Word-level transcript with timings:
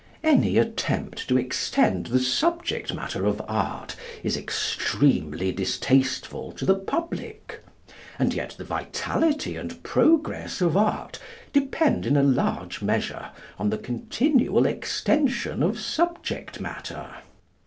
Any 0.23 0.57
attempt 0.57 1.27
to 1.27 1.37
extend 1.37 2.07
the 2.07 2.17
subject 2.19 2.91
matter 2.91 3.23
of 3.27 3.39
art 3.47 3.95
is 4.23 4.35
extremely 4.35 5.51
distasteful 5.51 6.53
to 6.53 6.65
the 6.65 6.73
public; 6.73 7.59
and 8.17 8.33
yet 8.33 8.55
the 8.57 8.63
vitality 8.63 9.55
and 9.57 9.83
progress 9.83 10.59
of 10.59 10.75
art 10.75 11.19
depend 11.53 12.07
in 12.07 12.17
a 12.17 12.23
large 12.23 12.81
measure 12.81 13.29
on 13.59 13.69
the 13.69 13.77
continual 13.77 14.65
extension 14.65 15.61
of 15.61 15.79
subject 15.79 16.59
matter. 16.59 17.17